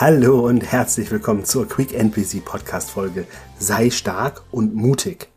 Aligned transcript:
Hallo 0.00 0.46
und 0.46 0.60
herzlich 0.60 1.10
willkommen 1.10 1.44
zur 1.44 1.66
Quick 1.68 1.92
NPC 1.92 2.44
Podcast 2.44 2.88
Folge 2.88 3.26
Sei 3.58 3.90
stark 3.90 4.42
und 4.52 4.72
mutig. 4.76 5.28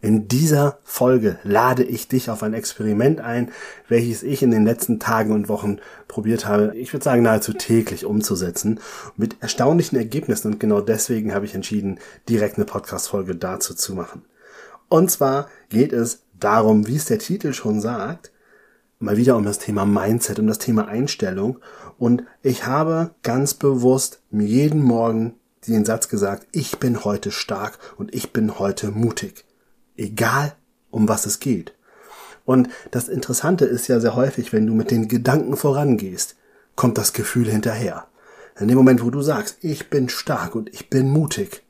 In 0.00 0.28
dieser 0.28 0.78
Folge 0.84 1.40
lade 1.42 1.82
ich 1.82 2.06
dich 2.06 2.30
auf 2.30 2.44
ein 2.44 2.54
Experiment 2.54 3.20
ein, 3.20 3.50
welches 3.88 4.22
ich 4.22 4.44
in 4.44 4.52
den 4.52 4.64
letzten 4.64 5.00
Tagen 5.00 5.32
und 5.32 5.48
Wochen 5.48 5.80
probiert 6.06 6.46
habe, 6.46 6.72
ich 6.76 6.92
würde 6.92 7.02
sagen 7.02 7.24
nahezu 7.24 7.52
täglich 7.52 8.04
umzusetzen, 8.04 8.78
mit 9.16 9.42
erstaunlichen 9.42 9.98
Ergebnissen 9.98 10.52
und 10.52 10.60
genau 10.60 10.80
deswegen 10.80 11.34
habe 11.34 11.46
ich 11.46 11.56
entschieden, 11.56 11.98
direkt 12.28 12.58
eine 12.58 12.64
Podcast 12.64 13.08
Folge 13.08 13.34
dazu 13.34 13.74
zu 13.74 13.92
machen. 13.92 14.22
Und 14.88 15.10
zwar 15.10 15.48
geht 15.68 15.92
es 15.92 16.22
darum, 16.38 16.86
wie 16.86 16.94
es 16.94 17.06
der 17.06 17.18
Titel 17.18 17.52
schon 17.52 17.80
sagt, 17.80 18.30
mal 18.98 19.16
wieder 19.16 19.36
um 19.36 19.44
das 19.44 19.58
Thema 19.58 19.84
Mindset, 19.84 20.38
um 20.38 20.46
das 20.46 20.58
Thema 20.58 20.88
Einstellung. 20.88 21.58
Und 21.98 22.24
ich 22.42 22.66
habe 22.66 23.14
ganz 23.22 23.54
bewusst 23.54 24.20
mir 24.30 24.46
jeden 24.46 24.82
Morgen 24.82 25.34
den 25.66 25.84
Satz 25.84 26.08
gesagt, 26.08 26.46
ich 26.52 26.78
bin 26.78 27.04
heute 27.04 27.32
stark 27.32 27.78
und 27.96 28.14
ich 28.14 28.32
bin 28.32 28.58
heute 28.58 28.90
mutig. 28.90 29.44
Egal, 29.96 30.54
um 30.90 31.08
was 31.08 31.26
es 31.26 31.40
geht. 31.40 31.74
Und 32.44 32.68
das 32.92 33.08
Interessante 33.08 33.64
ist 33.64 33.88
ja 33.88 33.98
sehr 33.98 34.14
häufig, 34.14 34.52
wenn 34.52 34.66
du 34.66 34.74
mit 34.74 34.90
den 34.90 35.08
Gedanken 35.08 35.56
vorangehst, 35.56 36.36
kommt 36.76 36.96
das 36.96 37.12
Gefühl 37.12 37.50
hinterher. 37.50 38.06
In 38.58 38.68
dem 38.68 38.78
Moment, 38.78 39.04
wo 39.04 39.10
du 39.10 39.20
sagst, 39.20 39.58
ich 39.62 39.90
bin 39.90 40.08
stark 40.08 40.54
und 40.54 40.72
ich 40.72 40.88
bin 40.88 41.10
mutig, 41.10 41.62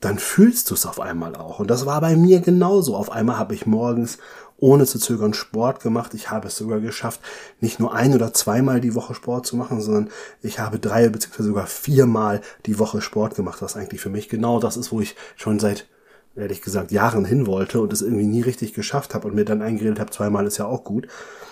dann 0.00 0.18
fühlst 0.18 0.70
du 0.70 0.74
es 0.74 0.86
auf 0.86 1.00
einmal 1.00 1.34
auch. 1.34 1.58
Und 1.58 1.68
das 1.68 1.86
war 1.86 2.00
bei 2.00 2.16
mir 2.16 2.40
genauso. 2.40 2.96
Auf 2.96 3.10
einmal 3.10 3.38
habe 3.38 3.54
ich 3.54 3.66
morgens 3.66 4.18
ohne 4.62 4.86
zu 4.86 5.00
zögern 5.00 5.34
Sport 5.34 5.82
gemacht. 5.82 6.14
Ich 6.14 6.30
habe 6.30 6.46
es 6.46 6.56
sogar 6.56 6.78
geschafft, 6.78 7.20
nicht 7.60 7.80
nur 7.80 7.92
ein 7.92 8.14
oder 8.14 8.32
zweimal 8.32 8.80
die 8.80 8.94
Woche 8.94 9.12
Sport 9.12 9.44
zu 9.44 9.56
machen, 9.56 9.80
sondern 9.80 10.08
ich 10.40 10.60
habe 10.60 10.78
drei 10.78 11.08
beziehungsweise 11.08 11.48
sogar 11.48 11.66
viermal 11.66 12.40
die 12.64 12.78
Woche 12.78 13.00
Sport 13.00 13.34
gemacht, 13.34 13.60
was 13.60 13.76
eigentlich 13.76 14.00
für 14.00 14.08
mich 14.08 14.28
genau 14.28 14.60
das 14.60 14.76
ist, 14.76 14.92
wo 14.92 15.00
ich 15.00 15.16
schon 15.34 15.58
seit 15.58 15.88
ehrlich 16.36 16.62
gesagt 16.62 16.92
Jahren 16.92 17.24
hin 17.24 17.48
wollte 17.48 17.80
und 17.80 17.92
es 17.92 18.02
irgendwie 18.02 18.24
nie 18.24 18.40
richtig 18.40 18.72
geschafft 18.72 19.14
habe 19.14 19.26
und 19.26 19.34
mir 19.34 19.44
dann 19.44 19.62
eingeredet 19.62 19.98
habe, 19.98 20.12
zweimal 20.12 20.46
ist 20.46 20.58
ja 20.58 20.66
auch 20.66 20.84
gut. 20.84 21.08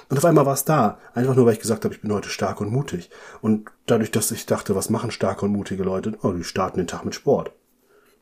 Und 0.09 0.17
auf 0.17 0.25
einmal 0.25 0.47
war 0.47 0.55
es 0.55 0.65
da, 0.65 0.99
einfach 1.13 1.35
nur 1.35 1.47
weil 1.47 1.55
ich 1.55 1.61
gesagt 1.61 1.85
habe, 1.85 1.93
ich 1.93 2.01
bin 2.01 2.13
heute 2.13 2.29
stark 2.29 2.61
und 2.61 2.71
mutig. 2.71 3.11
Und 3.43 3.71
dadurch, 3.87 4.13
dass 4.13 4.31
ich 4.31 4.47
dachte, 4.47 4.77
was 4.77 4.89
machen 4.89 5.11
starke 5.11 5.45
und 5.45 5.53
mutige 5.53 5.83
Leute? 5.83 6.17
Oh, 6.23 6.31
die 6.31 6.45
starten 6.45 6.79
den 6.79 6.87
Tag 6.87 7.05
mit 7.05 7.17
Sport. 7.17 7.53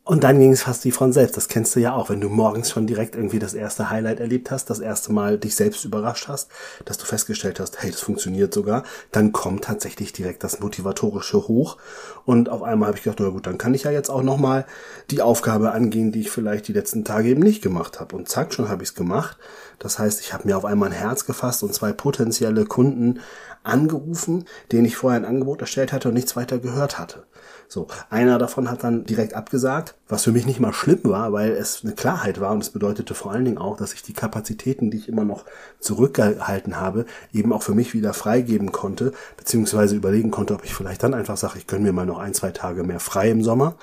Und 0.09 0.25
dann 0.25 0.41
ging 0.41 0.53
es 0.53 0.63
fast 0.63 0.87
wie 0.87 0.91
von 0.91 1.13
selbst. 1.13 1.37
Das 1.37 1.49
kennst 1.49 1.77
du 1.77 1.81
ja 1.81 1.93
auch, 1.93 2.09
wenn 2.09 2.23
du 2.23 2.31
morgens 2.31 2.71
schon 2.71 2.87
direkt 2.87 3.15
irgendwie 3.15 3.39
das 3.39 3.53
erste 3.53 3.91
Highlight 3.91 4.21
erlebt 4.21 4.51
hast, 4.51 4.71
das 4.71 4.79
erste 4.79 5.13
Mal 5.13 5.37
dich 5.37 5.55
selbst 5.55 5.85
überrascht 5.85 6.29
hast, 6.29 6.51
dass 6.87 6.97
du 6.97 7.05
festgestellt 7.05 7.61
hast, 7.61 7.83
hey, 7.83 7.91
das 7.91 8.01
funktioniert 8.01 8.55
sogar, 8.55 8.85
dann 9.13 9.33
kommt 9.33 9.65
tatsächlich 9.65 10.15
direkt 10.15 10.45
das 10.45 10.61
Motivatorische 10.61 11.47
hoch. 11.47 11.77
Und 12.25 12.49
auf 12.49 12.63
einmal 12.63 12.87
habe 12.87 12.97
ich 12.97 13.05
gedacht, 13.05 13.21
na 13.21 13.29
gut, 13.29 13.47
dann 13.47 13.59
kann 13.59 13.75
ich 13.75 13.83
ja 13.83 13.91
jetzt 13.91 14.09
auch 14.09 14.23
nochmal 14.23 14.65
die 15.11 15.21
Aufgabe 15.21 15.73
angehen, 15.73 16.11
die 16.11 16.23
ich 16.23 16.31
vielleicht 16.31 16.69
die 16.69 16.73
letzten 16.73 17.05
Tage 17.05 17.29
eben 17.29 17.43
nicht 17.43 17.61
gemacht 17.61 18.01
habe. 18.01 18.17
Und 18.17 18.31
zack, 18.31 18.55
schon 18.55 18.71
habe 18.71 18.83
ich 18.83 18.89
es 18.89 18.95
gemacht. 18.95 19.37
Das 19.79 19.99
heißt, 19.99 20.23
ich 20.23 20.33
habe 20.33 20.49
mir 20.49 20.57
auf 20.57 20.65
einmal 20.65 20.89
ein 20.89 20.95
Herz 20.95 21.27
gefasst 21.27 21.63
und 21.63 21.75
zwei 21.75 21.93
potenzielle 21.93 22.65
Kunden 22.65 23.21
angerufen, 23.63 24.47
denen 24.73 24.87
ich 24.87 24.97
vorher 24.97 25.21
ein 25.21 25.27
Angebot 25.27 25.61
erstellt 25.61 25.93
hatte 25.93 26.09
und 26.09 26.15
nichts 26.15 26.35
weiter 26.35 26.59
gehört 26.59 26.99
hatte. 26.99 27.25
So, 27.69 27.89
einer 28.09 28.39
davon 28.39 28.71
hat 28.71 28.83
dann 28.83 29.05
direkt 29.05 29.35
abgesagt, 29.35 29.98
was 30.07 30.25
für 30.25 30.33
mich 30.33 30.47
nicht 30.47 30.61
mal 30.61 30.73
schlimm 30.73 31.01
war, 31.05 31.33
weil 31.33 31.51
es 31.53 31.81
eine 31.83 31.95
Klarheit 31.95 32.41
war 32.41 32.53
und 32.53 32.63
es 32.63 32.71
bedeutete 32.71 33.15
vor 33.15 33.33
allen 33.33 33.45
Dingen 33.45 33.59
auch, 33.59 33.77
dass 33.77 33.93
ich 33.93 34.03
die 34.03 34.13
Kapazitäten, 34.13 34.91
die 34.91 34.99
ich 34.99 35.09
immer 35.09 35.25
noch 35.25 35.45
zurückgehalten 35.81 36.81
habe, 36.81 37.05
eben 37.33 37.53
auch 37.53 37.63
für 37.63 37.75
mich 37.75 37.95
wieder 37.95 38.15
freigeben 38.15 38.73
konnte, 38.73 39.13
beziehungsweise 39.37 39.97
überlegen 39.97 40.31
konnte, 40.31 40.55
ob 40.55 40.65
ich 40.65 40.75
vielleicht 40.75 41.03
dann 41.03 41.15
einfach 41.15 41.37
sage, 41.37 41.59
ich 41.59 41.67
gönne 41.67 41.85
mir 41.85 41.93
mal 41.93 42.07
noch 42.07 42.19
ein, 42.19 42.35
zwei 42.35 42.51
Tage 42.51 42.85
mehr 42.85 43.01
frei 43.01 43.31
im 43.31 43.43
Sommer 43.43 43.77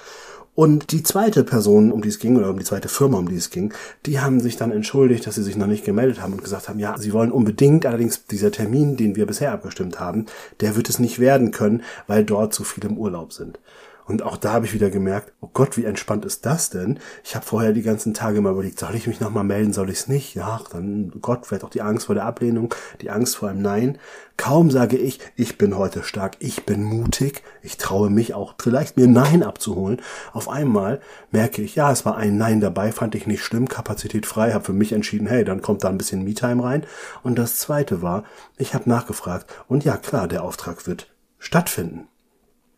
und 0.55 0.93
die 0.93 1.03
zweite 1.03 1.43
Person, 1.43 1.91
um 1.91 2.01
die 2.01 2.07
es 2.07 2.17
ging, 2.17 2.37
oder 2.37 2.49
um 2.49 2.57
die 2.57 2.63
zweite 2.63 2.87
Firma, 2.87 3.17
um 3.17 3.27
die 3.27 3.35
es 3.35 3.49
ging, 3.49 3.73
die 4.05 4.21
haben 4.21 4.39
sich 4.39 4.55
dann 4.55 4.71
entschuldigt, 4.71 5.27
dass 5.27 5.35
sie 5.35 5.43
sich 5.43 5.57
noch 5.57 5.67
nicht 5.67 5.83
gemeldet 5.83 6.21
haben 6.21 6.31
und 6.31 6.43
gesagt 6.43 6.69
haben, 6.69 6.79
ja, 6.79 6.97
sie 6.97 7.11
wollen 7.11 7.33
unbedingt, 7.33 7.85
allerdings 7.85 8.25
dieser 8.25 8.51
Termin, 8.51 8.95
den 8.95 9.17
wir 9.17 9.25
bisher 9.25 9.51
abgestimmt 9.51 9.99
haben, 9.99 10.27
der 10.61 10.77
wird 10.77 10.87
es 10.87 10.97
nicht 10.97 11.19
werden 11.19 11.51
können, 11.51 11.83
weil 12.07 12.23
dort 12.23 12.53
zu 12.53 12.63
viele 12.63 12.87
im 12.87 12.97
Urlaub 12.97 13.33
sind. 13.33 13.59
Und 14.07 14.21
auch 14.21 14.37
da 14.37 14.53
habe 14.53 14.65
ich 14.65 14.73
wieder 14.73 14.91
gemerkt, 14.91 15.33
oh 15.41 15.49
Gott, 15.51 15.77
wie 15.77 15.85
entspannt 15.85 16.25
ist 16.25 16.45
das 16.45 16.69
denn? 16.69 16.99
Ich 17.23 17.35
habe 17.35 17.45
vorher 17.45 17.73
die 17.73 17.81
ganzen 17.81 18.13
Tage 18.13 18.39
mal 18.39 18.51
überlegt, 18.51 18.77
soll 18.77 18.93
ich 18.93 19.07
mich 19.07 19.19
nochmal 19.19 19.43
melden, 19.43 19.73
soll 19.73 19.89
ich 19.89 19.99
es 19.99 20.07
nicht? 20.07 20.35
Ja, 20.35 20.61
dann, 20.71 21.11
Gott, 21.21 21.45
vielleicht 21.45 21.63
auch 21.63 21.71
die 21.71 21.81
Angst 21.81 22.05
vor 22.05 22.15
der 22.15 22.25
Ablehnung, 22.25 22.73
die 23.01 23.09
Angst 23.09 23.35
vor 23.35 23.49
einem 23.49 23.63
Nein. 23.63 23.97
Kaum 24.37 24.69
sage 24.69 24.97
ich, 24.97 25.19
ich 25.35 25.57
bin 25.57 25.75
heute 25.75 26.03
stark, 26.03 26.35
ich 26.39 26.65
bin 26.65 26.83
mutig, 26.83 27.41
ich 27.63 27.77
traue 27.77 28.11
mich 28.11 28.35
auch 28.35 28.53
vielleicht 28.61 28.95
mir 28.97 29.07
Nein 29.07 29.41
abzuholen. 29.41 30.01
Auf 30.33 30.49
einmal 30.49 30.99
merke 31.31 31.63
ich, 31.63 31.75
ja, 31.75 31.91
es 31.91 32.05
war 32.05 32.15
ein 32.15 32.37
Nein 32.37 32.61
dabei, 32.61 32.91
fand 32.91 33.15
ich 33.15 33.25
nicht 33.25 33.43
schlimm, 33.43 33.67
Kapazität 33.67 34.27
frei, 34.27 34.51
habe 34.51 34.65
für 34.65 34.73
mich 34.73 34.93
entschieden, 34.93 35.25
hey, 35.25 35.43
dann 35.43 35.61
kommt 35.61 35.83
da 35.83 35.89
ein 35.89 35.97
bisschen 35.97 36.23
Me-Time 36.23 36.63
rein. 36.63 36.85
Und 37.23 37.39
das 37.39 37.55
zweite 37.55 38.03
war, 38.03 38.23
ich 38.57 38.75
habe 38.75 38.87
nachgefragt 38.89 39.51
und 39.67 39.83
ja, 39.83 39.97
klar, 39.97 40.27
der 40.27 40.43
Auftrag 40.43 40.85
wird 40.85 41.07
stattfinden. 41.39 42.07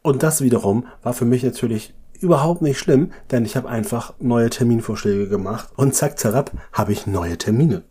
Und 0.08 0.24
das 0.24 0.40
wiederum 0.40 0.86
war 1.04 1.12
für 1.12 1.26
mich 1.26 1.44
natürlich 1.44 1.94
überhaupt 2.22 2.62
nicht 2.62 2.80
schlimm, 2.80 3.12
denn 3.30 3.44
ich 3.44 3.58
habe 3.58 3.68
einfach 3.68 4.14
neue 4.22 4.50
Terminvorschläge 4.50 5.28
gemacht 5.28 5.68
und 5.76 5.96
zack, 5.96 6.18
zerab, 6.18 6.50
habe 6.72 6.94
ich 6.94 7.08
neue 7.08 7.38
Termine. 7.38 7.84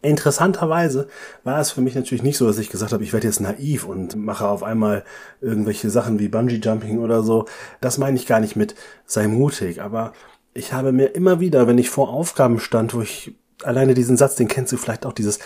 Interessanterweise 0.00 1.06
war 1.44 1.60
es 1.60 1.70
für 1.70 1.82
mich 1.82 1.96
natürlich 1.96 2.22
nicht 2.22 2.38
so, 2.38 2.46
dass 2.46 2.56
ich 2.56 2.70
gesagt 2.70 2.94
habe, 2.94 3.04
ich 3.04 3.12
werde 3.12 3.26
jetzt 3.26 3.40
naiv 3.40 3.84
und 3.86 4.16
mache 4.16 4.48
auf 4.48 4.62
einmal 4.62 5.04
irgendwelche 5.42 5.90
Sachen 5.90 6.18
wie 6.18 6.28
Bungee 6.28 6.62
Jumping 6.64 7.00
oder 7.00 7.22
so. 7.22 7.44
Das 7.82 7.98
meine 7.98 8.16
ich 8.16 8.26
gar 8.26 8.40
nicht 8.40 8.56
mit 8.56 8.74
sei 9.04 9.28
mutig, 9.28 9.82
aber 9.82 10.14
ich 10.54 10.72
habe 10.72 10.92
mir 10.92 11.08
immer 11.08 11.40
wieder, 11.40 11.66
wenn 11.66 11.76
ich 11.76 11.90
vor 11.90 12.08
Aufgaben 12.08 12.58
stand, 12.58 12.94
wo 12.94 13.02
ich 13.02 13.34
alleine 13.62 13.92
diesen 13.92 14.16
Satz, 14.16 14.36
den 14.36 14.48
kennst 14.48 14.72
du 14.72 14.78
vielleicht 14.78 15.04
auch 15.04 15.12
dieses 15.12 15.40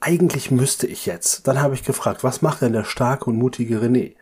eigentlich 0.00 0.50
müsste 0.50 0.88
ich 0.88 1.06
jetzt. 1.06 1.46
Dann 1.46 1.62
habe 1.62 1.74
ich 1.74 1.84
gefragt, 1.84 2.24
was 2.24 2.42
macht 2.42 2.62
denn 2.62 2.72
der 2.72 2.84
starke 2.84 3.30
und 3.30 3.36
mutige 3.36 3.78
René? 3.78 4.16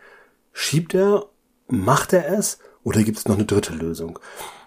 Schiebt 0.54 0.94
er? 0.94 1.26
Macht 1.66 2.14
er 2.14 2.38
es? 2.38 2.58
Oder 2.84 3.02
gibt 3.02 3.18
es 3.18 3.26
noch 3.26 3.34
eine 3.34 3.44
dritte 3.44 3.74
Lösung? 3.74 4.18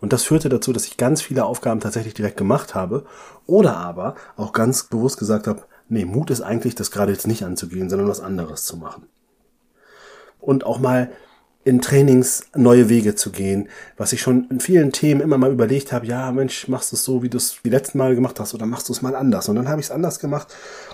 Und 0.01 0.11
das 0.11 0.23
führte 0.23 0.49
dazu, 0.49 0.73
dass 0.73 0.85
ich 0.85 0.97
ganz 0.97 1.21
viele 1.21 1.45
Aufgaben 1.45 1.79
tatsächlich 1.79 2.13
direkt 2.13 2.37
gemacht 2.37 2.75
habe. 2.75 3.05
Oder 3.45 3.77
aber 3.77 4.15
auch 4.35 4.51
ganz 4.51 4.83
bewusst 4.83 5.17
gesagt 5.17 5.47
habe, 5.47 5.63
nee, 5.87 6.05
Mut 6.05 6.29
ist 6.29 6.41
eigentlich, 6.41 6.75
das 6.75 6.91
gerade 6.91 7.11
jetzt 7.11 7.25
nicht 7.25 7.43
anzugehen, 7.43 7.89
sondern 7.89 8.09
was 8.09 8.19
anderes 8.19 8.65
zu 8.65 8.77
machen. 8.77 9.07
Und 10.39 10.65
auch 10.65 10.79
mal 10.79 11.11
in 11.67 11.81
Trainings 11.81 12.45
neue 12.55 12.87
Wege 12.87 13.15
zu 13.15 13.29
gehen, 13.29 13.67
was 13.97 14.13
ich 14.13 14.21
schon 14.21 14.47
in 14.49 14.61
vielen 14.61 14.93
Themen 14.93 15.19
immer 15.19 15.37
mal 15.37 15.51
überlegt 15.51 15.91
habe, 15.91 16.05
ja 16.05 16.31
Mensch, 16.31 16.69
machst 16.69 16.93
du 16.93 16.95
es 16.95 17.03
so, 17.03 17.23
wie 17.23 17.29
du 17.29 17.35
es 17.35 17.57
die 17.61 17.69
letzten 17.69 17.97
Mal 17.97 18.15
gemacht 18.15 18.39
hast 18.39 18.53
oder 18.53 18.65
machst 18.65 18.87
du 18.87 18.93
es 18.93 19.01
mal 19.01 19.17
anders? 19.17 19.49
Und 19.49 19.57
dann 19.57 19.67
habe 19.67 19.81
ich 19.81 19.87
es 19.87 19.91
anders 19.91 20.19
gemacht 20.19 20.47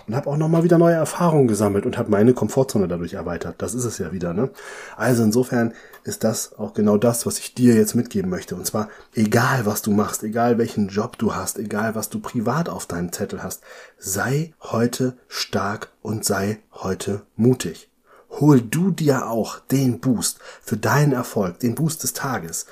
und 0.08 0.16
habe 0.16 0.28
auch 0.28 0.36
nochmal 0.36 0.64
wieder 0.64 0.80
neue 0.80 0.96
Erfahrungen 0.96 1.48
gesammelt 1.48 1.86
und 1.86 2.00
habe 2.00 2.10
meine 2.10 2.34
Komfortzone 2.34 2.88
dadurch 2.88 3.14
erweitert. 3.14 3.58
Das 3.60 3.76
ist 3.76 3.86
es 3.86 4.00
ja 4.00 4.12
wieder. 4.14 4.34
Ne? 4.34 4.50
Also 4.98 5.22
insofern 5.22 5.74
ist 6.06 6.24
das 6.24 6.58
auch 6.58 6.74
genau 6.74 6.98
das, 6.98 7.28
was 7.28 7.38
ich 7.38 7.54
dir 7.54 7.76
jetzt 7.76 7.94
mitgeben 7.94 8.32
möchte. 8.32 8.56
Und 8.56 8.66
zwar, 8.66 8.90
egal 9.14 9.68
was 9.68 9.84
du 9.84 9.92
machst, 9.92 10.24
egal 10.24 10.58
welchen 10.58 10.88
Job 10.88 11.20
du 11.20 11.36
hast, 11.36 11.60
egal 11.60 11.94
was 11.94 12.10
du 12.10 12.20
privat 12.20 12.68
auf 12.68 12.88
deinem 12.88 13.12
Zettel 13.12 13.44
hast, 13.44 13.62
sei 14.00 14.56
heute 14.60 15.18
stark 15.28 15.92
und 16.02 16.26
sei 16.26 16.58
heute 16.72 17.22
mutig 17.36 17.93
hol 18.40 18.62
du 18.62 18.92
dir 18.92 19.30
auch 19.30 19.60
den 19.60 20.00
Boost 20.00 20.40
für 20.62 20.78
deinen 20.78 21.14
Erfolg, 21.14 21.60
den 21.60 21.76
Boost 21.76 22.04
des 22.04 22.14
Tages 22.14 22.66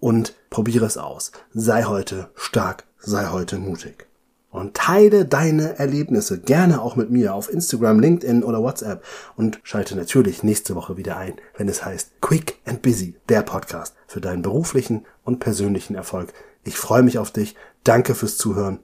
und 0.00 0.34
probiere 0.50 0.86
es 0.86 0.98
aus. 0.98 1.32
Sei 1.52 1.84
heute 1.84 2.30
stark, 2.34 2.84
sei 2.98 3.28
heute 3.28 3.58
mutig. 3.58 4.06
Und 4.50 4.74
teile 4.74 5.24
deine 5.24 5.80
Erlebnisse 5.80 6.38
gerne 6.38 6.80
auch 6.80 6.94
mit 6.94 7.10
mir 7.10 7.34
auf 7.34 7.52
Instagram, 7.52 7.98
LinkedIn 7.98 8.44
oder 8.44 8.62
WhatsApp 8.62 9.02
und 9.34 9.58
schalte 9.64 9.96
natürlich 9.96 10.44
nächste 10.44 10.76
Woche 10.76 10.96
wieder 10.96 11.16
ein, 11.16 11.34
wenn 11.56 11.68
es 11.68 11.84
heißt 11.84 12.20
Quick 12.20 12.60
and 12.64 12.80
Busy, 12.80 13.16
der 13.28 13.42
Podcast 13.42 13.96
für 14.06 14.20
deinen 14.20 14.42
beruflichen 14.42 15.06
und 15.24 15.40
persönlichen 15.40 15.96
Erfolg. 15.96 16.32
Ich 16.62 16.76
freue 16.76 17.02
mich 17.02 17.18
auf 17.18 17.32
dich. 17.32 17.56
Danke 17.82 18.14
fürs 18.14 18.36
Zuhören. 18.36 18.78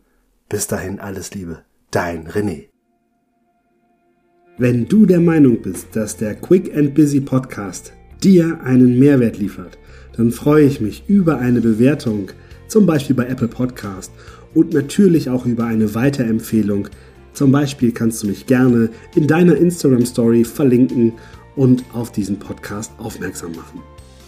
Bis 0.49 0.67
dahin 0.67 0.99
alles 0.99 1.35
Liebe. 1.35 1.63
Dein 1.93 2.27
René. 2.29 2.70
Wenn 4.61 4.87
du 4.87 5.07
der 5.07 5.21
Meinung 5.21 5.63
bist, 5.63 5.97
dass 5.97 6.19
der 6.19 6.35
Quick 6.35 6.77
and 6.77 6.95
Busy 6.95 7.19
Podcast 7.19 7.95
dir 8.23 8.61
einen 8.63 8.99
Mehrwert 8.99 9.39
liefert, 9.39 9.79
dann 10.19 10.33
freue 10.33 10.67
ich 10.67 10.83
mich 10.83 11.05
über 11.09 11.39
eine 11.39 11.63
Bewertung, 11.63 12.31
zum 12.69 12.85
Beispiel 12.85 13.17
bei 13.17 13.25
Apple 13.25 13.49
Podcast 13.49 14.13
und 14.53 14.75
natürlich 14.75 15.31
auch 15.31 15.47
über 15.47 15.65
eine 15.65 15.95
Weiterempfehlung. 15.95 16.89
Zum 17.33 17.53
Beispiel 17.53 17.91
kannst 17.93 18.23
du 18.23 18.27
mich 18.27 18.45
gerne 18.45 18.91
in 19.15 19.27
deiner 19.27 19.57
Instagram 19.57 20.05
Story 20.05 20.45
verlinken 20.45 21.15
und 21.57 21.83
auf 21.95 22.13
diesen 22.13 22.39
Podcast 22.39 22.93
aufmerksam 22.99 23.53
machen. 23.53 23.81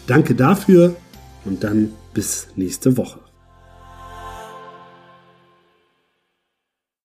Danke 0.06 0.35
dafür 0.35 0.96
und 1.44 1.62
dann 1.62 1.90
bis 2.14 2.46
nächste 2.56 2.96
Woche. 2.96 3.20